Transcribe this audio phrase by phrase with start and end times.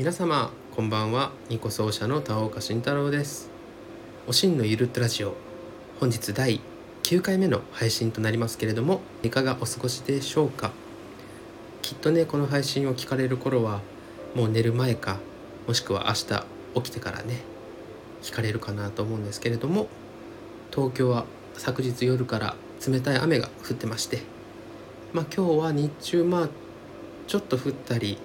[0.00, 1.30] 皆様こんばんは。
[1.50, 3.50] ニコ奏者の田岡慎太郎です。
[4.26, 5.34] おしんのゆるっとラジオ
[6.00, 6.62] 本日第
[7.02, 10.70] 9回目の配信となりますけれどもいかがお過ごしでしょうか？
[11.82, 13.82] きっとねこの配信を聞かれる頃は
[14.34, 15.18] もう寝る前か
[15.68, 17.42] もしくは明日起きてからね
[18.22, 19.86] 聞かれるかなと思うんですけれども
[20.70, 21.26] 東京は
[21.58, 22.56] 昨日夜から
[22.88, 24.22] 冷たい雨が降ってまして
[25.12, 26.48] まあ今日は日中まあ
[27.26, 28.16] ちょっと降ったり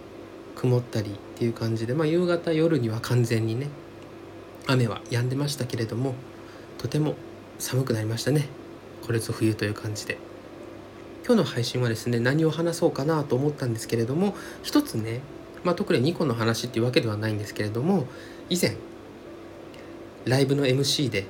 [0.56, 3.68] 曇ったりっていう感じで、まあ、夕方夜には完全にね
[4.68, 6.16] 雨は止んでましたけれども
[6.78, 7.16] とても
[7.60, 8.48] 寒くなりましたね。
[9.06, 10.18] これぞ冬という感じで。
[11.26, 15.22] 今日の配信はですね何を話そうかなと思ったんですけれども一つね、
[15.64, 18.06] まあ、特に2個の話っていうわけではないんですけれども
[18.48, 18.78] 以前
[20.26, 21.26] ライブの MC で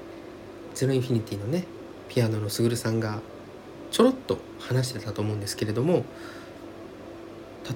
[0.74, 1.64] ゼロインフィニティのね
[2.10, 3.22] ピアノのすぐるさんが
[3.90, 6.04] ちょろっと話してたと思うんですけれども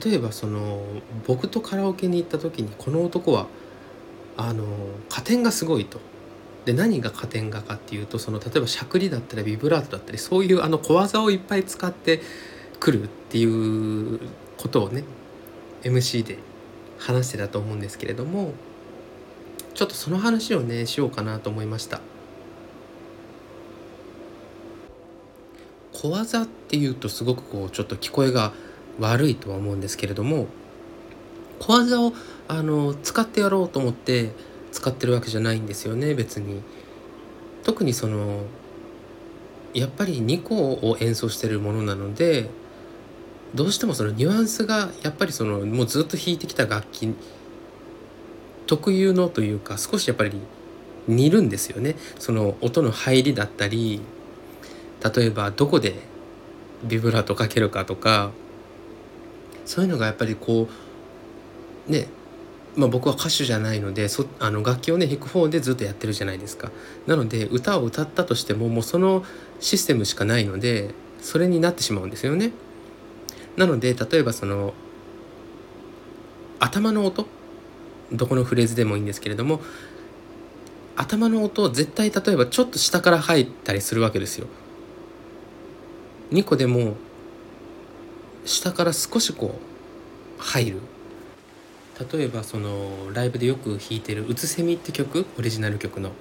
[0.03, 0.83] 例えばその
[1.25, 3.47] 僕とカラオケに行った時にこの男は
[4.37, 4.65] あの
[5.09, 5.99] 加点がすごいと。
[6.65, 12.21] で何が加点がかっていうとその例えばしゃくりだったりビブラートだったりそういうあの小技をいっぱい使って
[12.79, 14.19] くるっていう
[14.57, 15.03] ことをね
[15.83, 16.37] MC で
[16.99, 18.53] 話してたと思うんですけれども
[19.73, 22.01] ちょっとその話をねしようかなと思いました
[25.93, 28.53] 小技っていうとすごくこうちょっと聞こえが
[28.99, 30.47] 悪いとは思うんですけれども
[31.59, 32.13] 小技を
[32.47, 34.31] あの使ってやろうと思って
[34.71, 36.61] 使ってるわけじゃないんですよね別に。
[37.63, 38.43] 特にその
[39.73, 42.49] やっぱり2個を演奏してるものなので
[43.53, 47.13] どうしてもそのニュアンスがやっぱりそのもうずっと弾いてきた楽器
[48.65, 50.39] 特有のというか少しやっぱり
[51.07, 54.01] 似るんですよねその音の入りだったり
[55.15, 55.95] 例えばどこで
[56.83, 58.31] ビブラートかけるかとか
[59.69, 60.67] そういうのがやっぱりこ
[61.87, 62.07] うね
[62.75, 66.71] まあ、僕は歌手じゃないのでそあの楽器をね弾く方でずっとやってるじゃないですか。
[67.07, 69.25] なので歌を歌ったとしてももうその
[69.59, 72.51] システムしかないのでそれになってしまうんですよね。
[73.57, 74.73] なので例えばその
[76.59, 77.27] 頭の音
[78.11, 79.61] どこのフレーズでもいいんですけれども
[80.95, 84.47] 頭の音を絶対例えばちょっと下から入ったりするわけですよ。
[86.31, 86.95] 2個でも
[88.45, 89.55] 下から少しこ
[90.39, 90.79] う入る。
[92.13, 96.11] 例えばそのライブでよく弾いてる「うつせみ」って曲オリジナル曲の。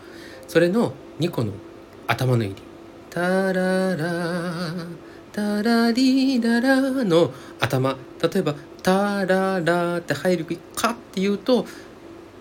[0.48, 1.52] それの2個の
[2.06, 2.62] 頭の入り
[3.10, 4.66] 「タララ
[5.30, 7.96] タラリララ」の頭。
[8.20, 11.66] 例えば「タララ」って入るかっていうと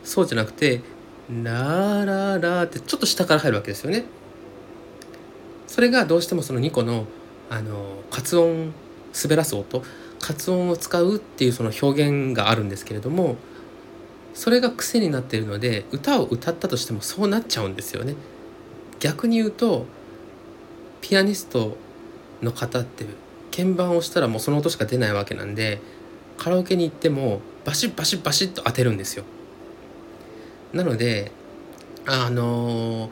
[0.03, 0.81] そうじゃなくて
[1.43, 4.05] 「ラララ」ってちょっと下から入るわけですよね。
[5.67, 7.05] それがどうしてもその2個の
[7.49, 8.73] あの活音
[9.23, 9.83] 滑らす音
[10.19, 13.35] 活音を使うっていうその表現があるんですけれども
[14.33, 18.15] それが癖になっているので歌を歌ったとしてもそうなっちゃうんですよね。
[18.99, 19.85] 逆に言うと
[21.01, 21.77] ピアニスト
[22.41, 23.05] の方って
[23.55, 25.79] 鍵盤をしたらもうその音しか出ないわけなんで
[26.37, 29.23] カラオケに行ってもバシッバシッバシッと当てるんですよ。
[30.73, 31.31] なので
[32.05, 33.09] あのー、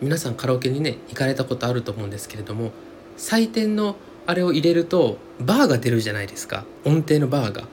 [0.00, 2.70] 皆さんカラオケにね行かれたことあると思うんですけれども
[3.16, 3.96] 採点の
[4.30, 6.64] あれを入れるとバーが出るじゃないですか。
[6.84, 7.64] 音程のバーが。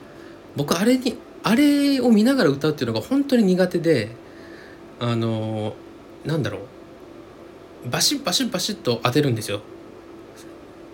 [0.56, 4.10] 僕あれにあれを見ながら歌うっていうのが本当に苦手で
[4.98, 5.74] あの
[6.24, 6.58] なんだろ
[7.86, 7.88] う。
[7.88, 9.60] バシッバシッバシッと当てるんですよ。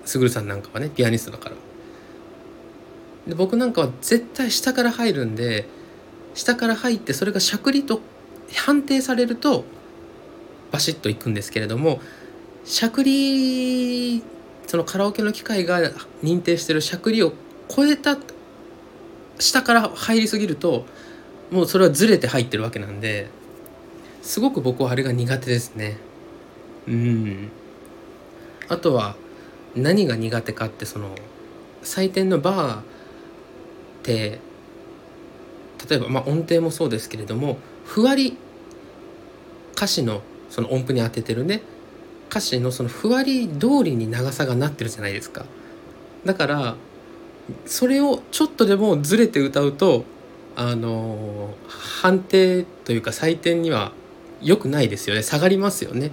[0.05, 1.57] すぐるさんなんかはねピアニストだから。
[3.27, 5.67] で僕なんかは絶対下から入るんで
[6.35, 8.01] 下から入ってそれがしゃくりと
[8.55, 9.65] 判定されると
[10.73, 12.01] バシッといくんですけれども
[12.67, 14.23] しゃくり
[14.75, 17.33] そのカラオケの機械が認定してるしゃくりを
[17.69, 18.19] 超えた
[19.39, 20.85] 下から入りすぎると
[21.53, 23.29] もうそれはずれて入ってるわけなんで
[24.23, 25.97] すごく僕はあれが苦手ですね。
[26.89, 27.51] うん。
[28.69, 29.15] あとは
[29.77, 31.15] 何が苦手かってその
[31.85, 32.83] 採点のバーっ
[34.03, 34.41] て
[35.89, 38.37] 例えばまあ音程もそうですけれどもふわり
[39.77, 40.21] 歌詞の
[40.51, 41.63] その音符に当ててるね
[42.31, 45.45] 歌詞のそのふわり通りに長さがなってるじゃないですか。
[46.25, 46.77] だから
[47.67, 50.05] それをちょっとでもずれて歌うと
[50.57, 53.93] あの判定というか採点には
[54.41, 55.23] 良くないですよね。
[55.23, 56.11] 下がりますよね。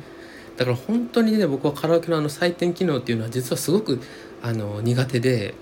[0.58, 4.00] だから本当にね僕はカラオケのあの採点機能っていうのは実はすごく
[4.44, 5.54] あの苦手で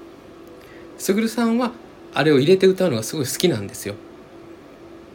[0.98, 1.72] すぐるさんは
[2.14, 3.96] あれを入れて歌うのがすごい好きなんですよ。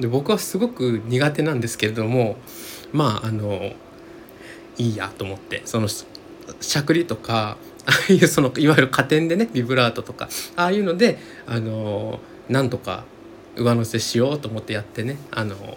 [0.00, 2.36] で僕はすごく苦手なんですけれども
[2.92, 3.72] まああの
[4.78, 7.56] いいやと思ってそのしゃくりとか
[7.86, 13.04] ああいうそのいわゆる加点でねビブラートとかああいうのであのなんとか
[13.56, 15.76] 上乗せしようと思ってやってねあの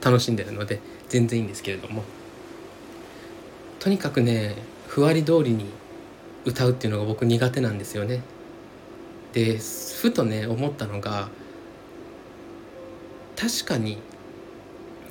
[0.00, 2.04] 楽しんでるので全然いいんですけれども
[3.80, 4.54] とにかくね
[4.86, 5.66] ふわり通りに
[6.44, 8.22] 歌うっていうのが僕苦手なんですよね。
[9.32, 11.28] でふとね思ったのが
[13.36, 13.98] 確かに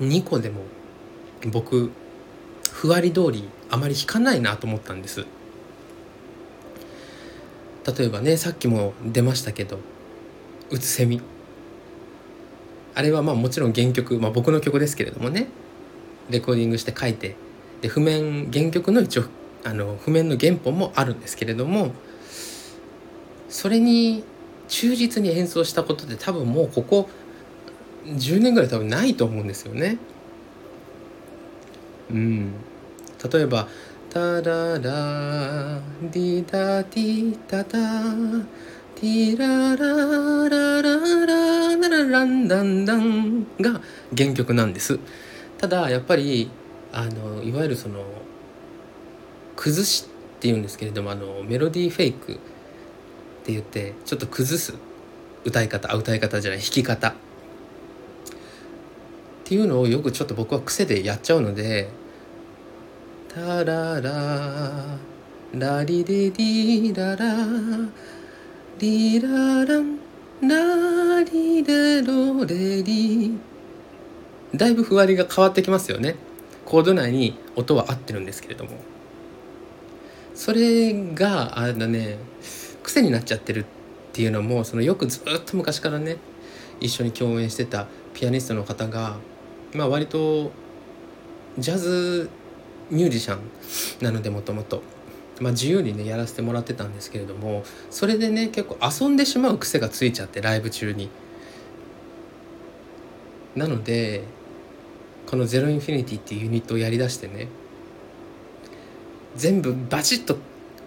[0.00, 0.62] 2個でも
[1.46, 1.90] 僕
[2.78, 5.26] ふわり通りあまり弾かないなと思ったんです。
[7.98, 9.80] 例えばねさっきも出ましたけど
[10.70, 11.20] 「うつせみ」
[12.94, 15.48] あれはまあもちろん原曲、まあ、僕の曲ですけれどもね。
[16.30, 17.34] レコーディングして書いて
[17.80, 19.24] で譜面原曲の一応
[19.64, 21.90] あの譜面の原本もあるんですけれども
[23.48, 24.22] それに
[24.68, 27.08] 忠実に演奏したことで多分もうここ
[28.04, 29.98] 10年ぐらい多分ないと思うんですよね。
[32.10, 32.52] うん、
[33.32, 33.68] 例えば
[34.10, 37.78] 「タララディダディタタ
[38.94, 39.94] ティララ
[40.48, 43.80] ラララララランダンダン」が
[44.16, 44.98] 原曲なんです。
[45.58, 46.50] ただやっぱり
[46.92, 48.04] あのいわゆるその
[49.56, 50.06] 崩し
[50.38, 52.36] っていうんですけれどもあのメロディーフェイクっ
[53.44, 54.74] て言ってちょっと崩す
[55.44, 57.14] 歌い方あ歌い方じゃない弾き方っ
[59.44, 61.88] ていうのをよくちょっと僕は癖でやっちゃうので
[63.28, 64.98] 「タララ
[65.52, 67.36] ラリデディララ
[68.78, 69.28] リラ
[69.66, 69.98] ラン
[70.40, 73.36] ラリレロレリ」
[74.56, 76.16] だいぶふわりが変わってきますよね。
[76.64, 78.70] コード内に音は合ってるんですけれども。
[80.34, 82.16] それがあのね
[82.82, 83.64] 癖になっちゃってるっ
[84.12, 86.16] ていうのもそのよくずっと昔からね
[86.80, 89.16] 一緒に共演してたピアニストの方が
[89.74, 90.50] まあ割と
[91.58, 92.30] ジャズ
[92.90, 93.40] ミュージシャン
[94.02, 94.82] なのでもともと。
[95.40, 101.10] ま、自由にねやらせてもらってたんですけれどもそれでね結構遊んでしまう癖がついちゃってライブ中に。
[103.54, 104.22] なので
[105.26, 107.48] この「ゼロインフィニティ」っていうユニットをやりだしてね
[109.36, 110.38] 全部バチッと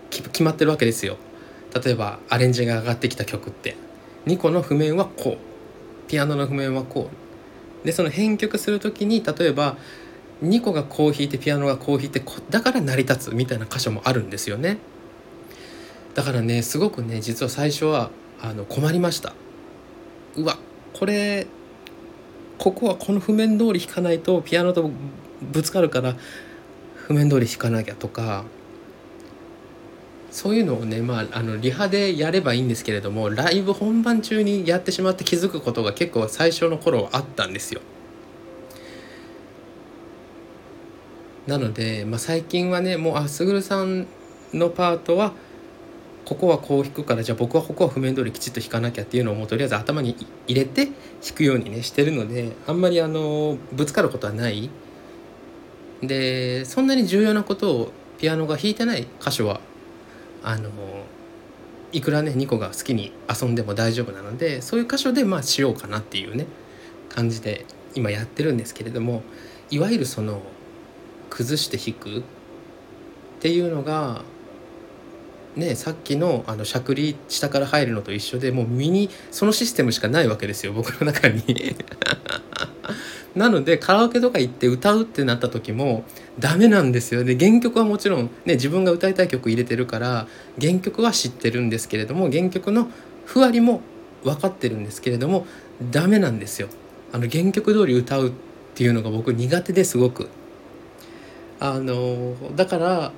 [0.10, 1.18] 決まってるわけですよ。
[1.74, 3.78] 例えばアレンジが上がってきた曲って
[4.26, 7.10] 2個の譜面はこうピアノの譜面はこ
[7.84, 9.78] うでその編曲する時に例えば
[10.44, 14.78] 2個がこう弾いてピアノがこう弾いてだから成り立つみたいな箇所もあるんですよね
[16.16, 18.10] だからねすごくね実は最初は
[18.42, 19.34] あの困りました
[20.36, 20.58] うわ
[20.94, 21.48] これ
[22.58, 24.90] ここはこの譜面通り弾かないとピアノと
[25.42, 26.16] ぶつかるから
[26.96, 28.44] 譜面通り弾かなきゃとか
[30.32, 37.82] そういうのをね、まあ、あのリハでやればいいんですけれどもライブ本番中にやってしまって気づくことが結構最初の頃はあったんですよ。
[41.52, 44.08] なので、まあ、最近はねもうあすぐるさん
[44.54, 45.34] のパートは
[46.24, 50.16] ここはこう弾くからじゃあ僕はここは譜面通りきちっと弾かなきゃっていうのをもうとりあえず頭に
[50.48, 50.94] 入れて弾
[51.36, 54.70] くようにねしてるのであんまりあのぶつかることはない。
[56.02, 59.60] でそんなに重要なことをピアノが弾いてない箇所は
[60.44, 60.72] あの
[61.92, 66.48] いくらね2個が好きに遊んでも大丈夫なのでそういう箇所でまあしようかなっていうね
[67.10, 69.22] 感じで今やってるんですけれども
[69.70, 70.42] いわゆるその
[71.32, 72.20] 崩して弾く。
[72.20, 72.24] っ
[73.42, 74.22] ていうのが
[75.56, 81.44] ねさっきのあのしゃくり下から入るのと一緒でもう身にそのシステムしかないわけですよ僕の中に。
[83.36, 86.04] なのでカラオケとか行って歌うってなった時も
[86.38, 87.24] ダメなんですよ。
[87.24, 90.28] で原曲はもちろんね自分が歌いたい曲入れてるから
[90.60, 92.90] 原曲は知ってるんですけれども原曲の
[93.26, 93.82] ふわりも
[94.24, 95.48] 分かってるんですけれども
[95.92, 96.68] ダメなんですよ。
[97.12, 98.32] あの原曲通り歌うっ
[98.76, 100.30] ていうのが僕苦手ですごく。
[101.62, 103.12] あのだから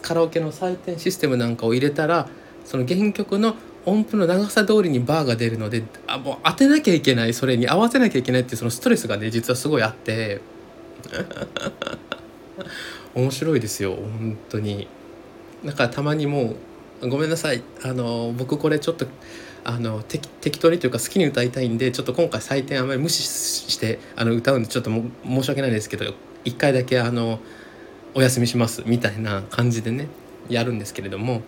[0.00, 2.30] カラオケの採点システムなんかを入れたら
[2.64, 10.40] その原曲の音符の長さ通りにバーが出るのであもう当てなきゃいけないそれに合わせなきゃいけないっていうそのストレスがね実はすごいあって。
[13.14, 14.88] 面白いですよ本当に。
[15.64, 16.54] だからたまにも
[17.02, 19.06] うごめんなさいあの僕これちょっと
[19.64, 26.12] あの適当にというか好きに歌いたいんでちょっと今回採点あんまり無視してあの歌うんでちょっと申し訳ないですけど
[26.44, 27.40] 一回だけあの
[28.14, 30.08] お休みしますみたいな感じでね
[30.48, 31.42] やるんですけれども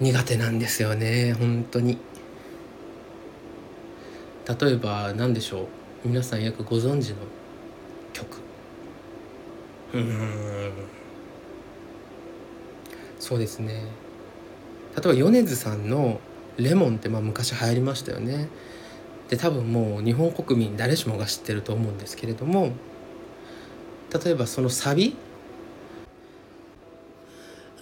[0.00, 1.98] 苦手なんですよね本当に。
[4.48, 5.68] 例えば何でしょ
[6.04, 6.08] う。
[6.08, 7.16] 皆さんよくご存知の
[8.14, 8.38] 曲。
[9.92, 10.72] うん。
[13.18, 13.84] そうですね。
[14.96, 16.18] 例えば米津さんの
[16.56, 18.48] 「レモン」ってまあ昔流行りましたよね。
[19.28, 22.72] で多分もう日本国民誰しもが知ってると思うんですけれども
[24.12, 25.16] 例えばそのサビ？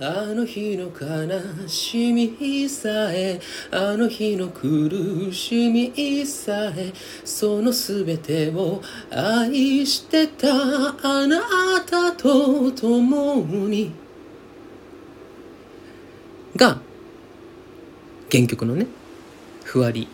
[0.01, 3.41] あの日の悲しみさえ
[3.73, 6.93] あの日の苦しみさえ
[7.25, 8.81] そのすべてを
[9.11, 10.49] 愛してた
[11.03, 11.41] あな
[11.85, 13.91] たと共に。
[16.55, 16.81] が
[18.31, 18.87] 原曲のね
[19.65, 20.07] ふわり。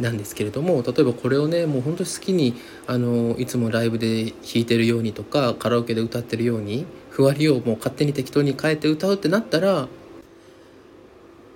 [0.00, 2.54] なんですけれども例えばこれをねもう本当に好きに
[2.86, 9.88] あのいつもライブで弾いてるようにとかカラオケで歌ってるようにふわりをもう勝手に適当に変えて歌うってなったら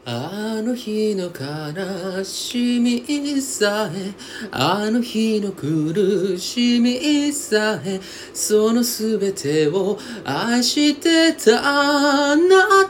[0.07, 4.13] あの日の悲しみさえ
[4.51, 7.99] あの日の苦しみさえ
[8.35, 12.84] そのすべてを愛してたな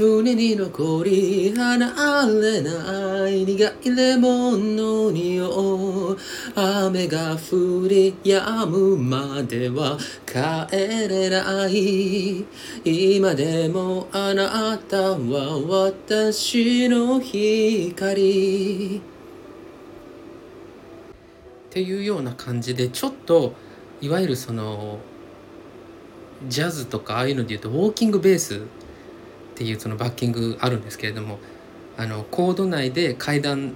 [0.00, 1.86] 胸に残り離
[2.40, 5.46] れない苦いレモンの匂
[6.14, 6.16] い
[6.54, 12.46] 雨が降り止むまでは帰れない。
[12.82, 19.02] 今でもあなたは私の光。
[21.68, 23.52] っていうような感じでちょっと
[24.00, 24.98] いわゆるその
[26.48, 28.62] ジャズとかああいうので言うとウォーキングベース
[29.60, 31.38] っていうそのバッキングあるんですけれども
[31.98, 33.74] あのコード内で階段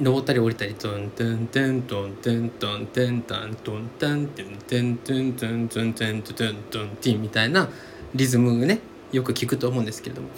[0.00, 7.68] 登ったり降りたりトントントントントントントントントントントントントントントントントントントンティンみたいな
[8.14, 8.78] リズムね
[9.10, 10.28] よく聞くと思うんですけれども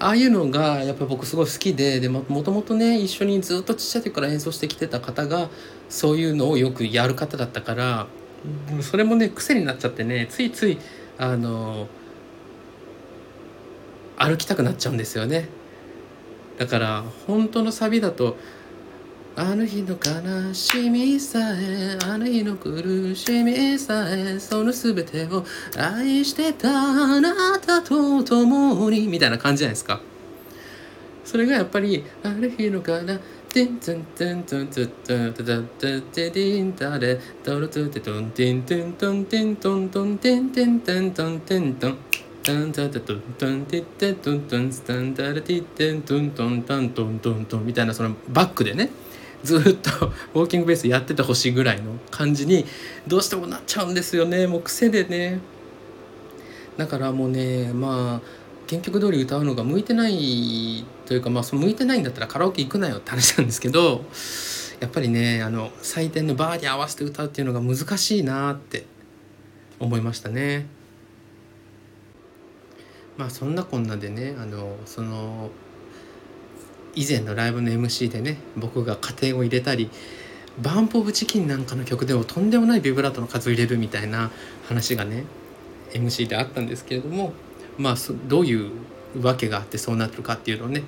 [0.00, 5.48] ああいうのがやっぱ僕すごい好きででもともとね一緒にずっとちっちゃい時から演奏してきてた方が
[5.88, 8.06] そういうのをよくやる方だったから
[8.82, 10.78] それもね癖になっちゃってねついつい
[11.16, 11.88] あの
[14.16, 15.48] 歩きたくなっちゃうんですよね。
[16.58, 18.36] だから本当のサビだと
[19.36, 25.44] 「あの日の悲しみさえあの日の苦しみさえその全てを
[25.76, 30.00] 愛してたあなたと共に」みたいな感じじゃないですか。
[31.24, 33.18] それがやっぱり「あの日の悲
[33.56, 41.98] テンツンテンツンツンツンツンツンテディンタレトルツテトンテンテントンテントントンテンテンテントンテントン
[42.46, 48.88] タンタタトントンテッテトントンスタンタラティッテントントンタントントントンみたいなそのバックでね
[49.42, 52.64] ずっとウォーキングベースやっててほしいぐらいの感じに
[53.08, 55.40] どうしてもなっちゃうんですよねもう癖でね
[56.76, 58.28] だからもうねまあ
[58.68, 64.04] 原曲通り歌うのが向いてないというかまあその向いてないんだったらカラオケ行くなよって話なんですけど
[64.78, 68.84] やっぱりねあの採点のバーに合わせて歌うっていうのが難しいなって
[69.80, 70.75] 思いましたね。
[73.16, 75.50] まあそんなこんなでねあのその
[76.94, 79.90] 以前のライブの MC でね僕が家庭を入れたり
[80.60, 84.30] バンプ・オブ・チキンなんかの曲でもとんでもないビブラートの数を入れるみたいな
[84.68, 85.24] 話がね
[85.92, 87.32] MC であったんですけれども
[87.78, 87.94] まあ
[88.26, 88.70] どういう
[89.20, 90.84] わけがあってそうなってるかっていうのをね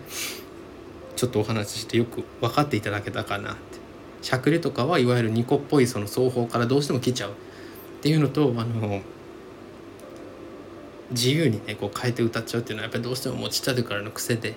[1.17, 3.79] ちょっとお話ししてよく分かっていただけたかなって。
[4.23, 7.35] しゃくりとかはいわゆるニコっぽいその双方からどうしても来ちゃうっ
[8.03, 9.01] ていうのとあの
[11.11, 14.55] 自由にねこう変えて歌っちゃうっていうのはやっぱりどうしてももうちっちゃい時からの癖でっ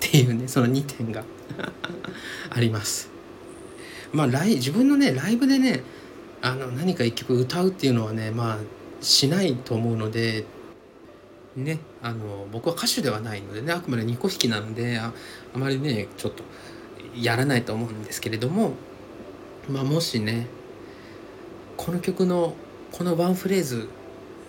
[0.00, 1.24] ていうねその2点が
[2.50, 3.08] あります。
[4.12, 5.82] まあライ自分のねライブでね
[6.40, 8.58] あの何か一曲歌うっていうのはねまあ
[9.00, 10.44] しないと思うので
[11.56, 15.12] ねあの僕は歌手ではないのでねあくまで2個弾きなのであ
[15.54, 16.44] あまりねちょっと
[17.16, 18.72] やらないと思うんですけれども
[19.68, 20.46] まあもしね
[21.76, 22.54] この曲の
[22.92, 23.88] このワンフレーズ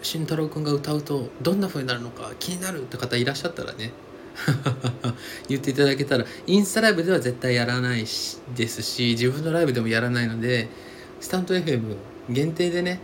[0.01, 3.91] 慎太郎くんが歌うとどんな風になるのか気になるって方いらっしゃったらね。
[5.47, 10.67] 言っていただけたらインスタライブでは絶対やらないしですし自分のライブでもやらないので
[11.21, 11.95] スタント FM
[12.29, 12.99] 限定でね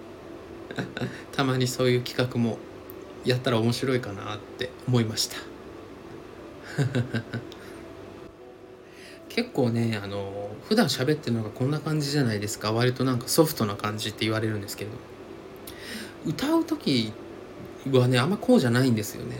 [1.31, 2.57] たまにそういう企画も
[3.23, 5.37] やったら面白いかなって思いました。
[9.29, 12.73] 結構ねあの普段喋ってるのがこんな感じじゃないですか。
[12.73, 14.97] 割となんかソフトな感じって言われるんですけれど。
[14.97, 15.10] も
[16.25, 17.13] 歌う時
[17.91, 19.37] はねあんまこうじゃないんですよね。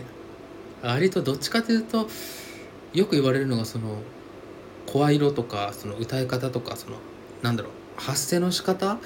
[0.82, 2.08] 割とどっちかというと
[2.94, 4.02] よく言われるのがその
[4.88, 6.98] 声色とかその歌い方とかその
[7.42, 8.98] なんだろう発声の仕方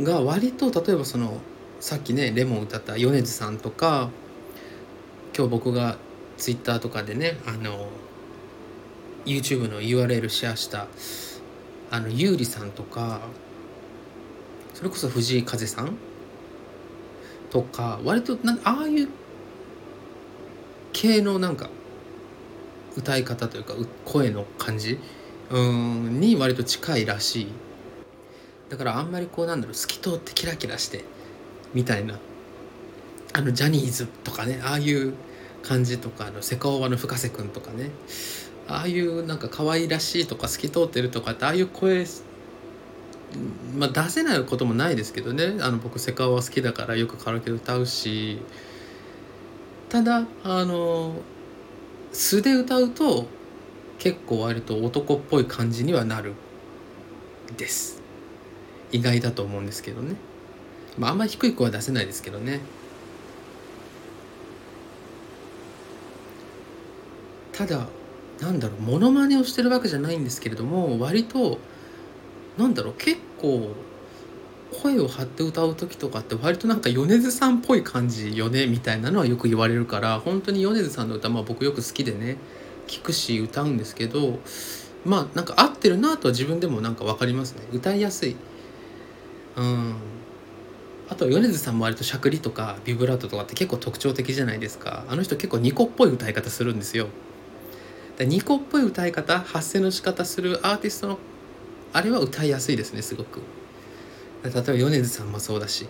[0.00, 1.38] が割と例えばその
[1.80, 4.10] さっきねレモン歌った米津さんとか
[5.36, 5.96] 今日僕が
[6.38, 7.88] ツイッターとかでねあの
[9.26, 10.86] YouTube の URL シェアした
[11.90, 13.20] あの優里さんとか
[14.74, 15.96] それこそ藤井風さん
[17.52, 19.08] とか割となんああいう
[20.94, 21.68] 系のなんか
[22.96, 23.74] 歌い方というか
[24.06, 24.98] 声の感じ？
[25.50, 27.46] うんに割と近いらしい。
[28.70, 31.04] だからあんまりこうなんだろう透き通ってキラキラして
[31.74, 32.18] みたいな。
[33.34, 35.12] あのジャニーズとかねああいう
[35.62, 37.90] 感じとかあのセカオワの深瀬君とかね。
[38.66, 42.06] ああいうなんか可愛らしいとか透き通ってるとかってああいう声
[43.76, 45.56] まあ出せないこともないですけどね。
[45.60, 48.40] あの僕セカオワ好きだからよくカラオケ歌うし。
[49.88, 51.16] ただあの
[52.12, 53.26] 素で歌うと
[53.98, 56.34] 結構割と男っぽい感じにはなる
[57.56, 58.00] です。
[58.90, 60.16] 意外だと思うんですけどね。
[60.98, 62.60] まああんまり低い声は出せないですけどね。
[67.52, 67.86] ただ
[68.40, 71.58] なんだろうモノマネをしてるわけじゃないんですけれども割と
[72.58, 73.70] なんだろう結構
[74.72, 82.38] 声を張って歌う時とかって割となんか米津さんっぽい感じよねみたいなのはよく言われるから本当に米津さんの歌まあ僕よく好きでね
[82.86, 84.38] 聞くし歌うんですけど
[85.04, 87.62] まあなんか合ってるなとは自分でもなんか分かりますね。
[87.72, 88.36] 歌いやすい。
[89.56, 89.94] うん。
[91.08, 95.04] あと米津さんも割としゃくりとかビブラートとかって結構特徴的じゃないですか。
[95.08, 97.08] あの人結構ニコっぽい歌い方するんですよ。
[98.20, 101.18] ニコっぽい歌い方発声の仕方するアーティストの
[101.92, 103.40] あれは歌いやすいですねすごく。
[104.44, 105.86] 例えば米津さんもそうだし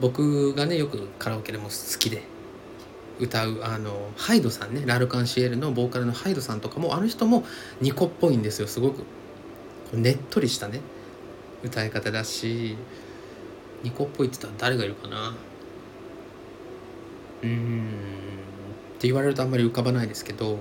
[0.00, 2.22] 僕がねよくカラオケでも好きで
[3.18, 7.44] 歌うあのハイドさんねラルカンシエルのボーカルのハイドさんとかもあの人も
[7.80, 9.04] ニコっぽいんですよすごく。
[9.92, 10.80] ねっとりしたね
[11.62, 12.76] 歌い方だし
[13.82, 15.34] ニコっぽいって言ったら誰がいるかな。
[17.42, 17.86] うん。
[18.96, 20.58] って言われるとあんまり浮かばないですけど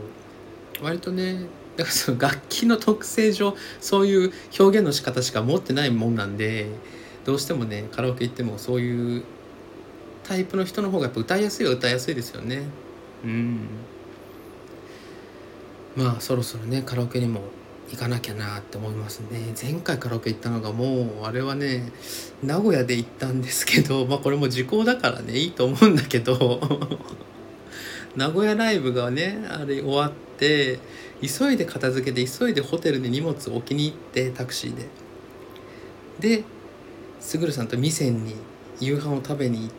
[0.82, 1.46] 割とね
[1.78, 6.68] だからその楽器の特性上そういう表現の仕方しか持ってないもんなんで
[7.26, 9.24] どうしてもねカラオケ行ってもそういう
[10.24, 12.64] タイプの人の方がやっぱ歌いやすいは歌いやすいですよね。
[13.24, 13.68] うん。
[15.96, 17.42] まあそろそろねカラオケにも
[17.90, 19.54] 行かなきゃなって思いますね。
[19.62, 21.92] 前回カラオケ行ったのがもうあれはね
[22.44, 26.62] 名古屋で行ったんですけどまあこれも時効だからねいいと思うんだけど。
[28.16, 30.80] 名古屋ライブがねあれ終わって
[31.22, 34.88] 急いで片付けて急いでホテルに荷物置きに行ってタクシーで。
[36.20, 36.44] で
[37.20, 38.36] 卓さんと店に
[38.80, 39.70] 夕飯を食べに行っ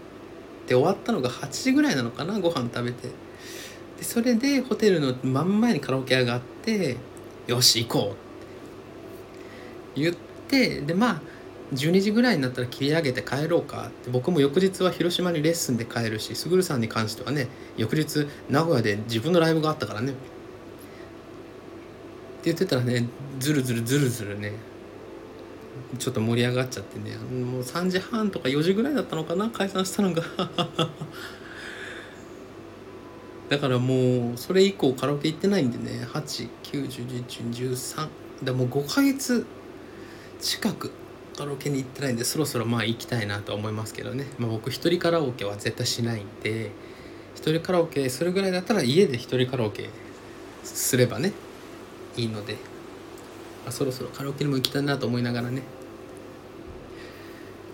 [0.66, 3.08] て終わったのが8時ぐらいなのかなご飯食べて。
[3.98, 6.96] でそれでホテルの真ん前にカラオケ屋があって
[7.46, 8.14] よし行こうっ
[9.94, 10.14] て言っ
[10.48, 11.22] てでまあ
[11.72, 20.12] 12時ぐらいになったら切り上げて帰ろうかって僕も翌日は広島にレッスンで帰るし卓さんに関してはね翌日名古屋で自分のライブがあったからね。
[20.12, 20.14] っ
[22.44, 23.08] て言ってたらね
[23.38, 24.52] ずるずるずるずるね
[25.98, 30.22] ちょっと盛り上がっちゃってねもう3時半とか4時ぐらいだったのかな解散したのが。
[33.48, 38.08] だからもうそれ以降カラオケ行ってないんでね8910113
[38.44, 39.46] だもう5ヶ月
[40.40, 40.90] 近く
[41.36, 46.70] カラオケに行ってないんでそろそろまあ行きたいなと思いますけどね、まあ、僕一人カラオケは絶対しないんで
[47.34, 49.88] 一人カラオケするぐらいだったら家で一人カラオケ
[50.62, 51.32] すればね
[52.16, 52.58] いいので、ま
[53.68, 55.62] あ、そろそろカラオケにも行きたいなと思いながらね。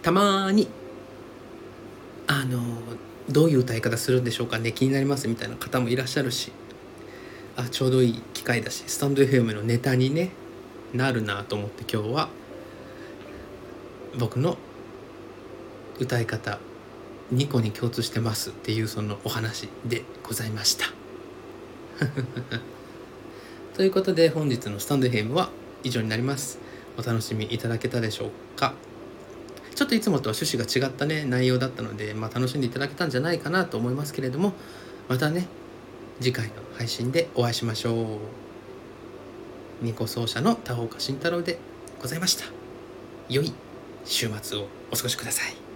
[0.02, 0.68] たまに
[2.28, 2.60] あの
[3.28, 4.72] どういう歌い方するんでしょうかね。
[4.72, 6.52] 気になりますみたいな方もいらっしゃるし。
[7.58, 10.30] あちょうどいい機会だしスタンド FM のネタにね
[10.94, 12.28] なるなと思って今日は。
[14.16, 14.56] 僕の
[15.98, 16.58] 歌い方
[17.32, 20.86] 2個に共通してますっていうそのお話でございました。
[23.76, 25.50] ということで本日のスタンドヘムは
[25.82, 26.58] 以上になります。
[26.96, 28.74] お楽しみいただけたでしょうか？
[29.74, 34.52] ちょっといつもとは趣旨が違ったね内容だったので、まあ、楽しんでいただけたんじゃないかなと思いますけれども
[35.08, 35.46] またね
[36.20, 38.18] 次回の配信でお会いしましょう。
[39.80, 41.58] 二個奏者の田岡慎太郎で
[42.02, 42.46] ございました。
[43.28, 43.52] 良い。
[44.08, 45.67] 週末をお過ごしください。